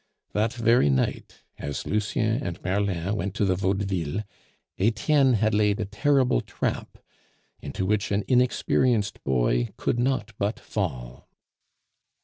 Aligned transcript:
That 0.33 0.53
very 0.53 0.89
night, 0.89 1.41
as 1.59 1.85
Lucien 1.85 2.41
and 2.41 2.59
Merlin 2.63 3.15
went 3.17 3.35
to 3.35 3.45
the 3.45 3.53
Vaudeville, 3.53 4.23
Etienne 4.79 5.33
had 5.33 5.53
laid 5.53 5.79
a 5.79 5.85
terrible 5.85 6.41
trap, 6.41 6.97
into 7.61 7.85
which 7.85 8.11
an 8.11 8.23
inexperienced 8.27 9.23
boy 9.23 9.69
could 9.77 9.99
not 9.99 10.33
but 10.39 10.59
fall. 10.59 11.29